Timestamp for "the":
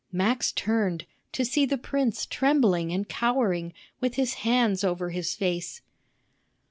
1.63-1.77